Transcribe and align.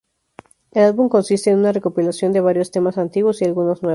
El 0.71 0.81
álbum 0.83 1.09
consiste 1.09 1.51
en 1.51 1.59
una 1.59 1.71
recopilación 1.73 2.31
de 2.33 2.41
varios 2.41 2.71
temas 2.71 2.97
antiguos 2.97 3.39
y 3.39 3.45
algunos 3.45 3.83
nuevos. 3.83 3.89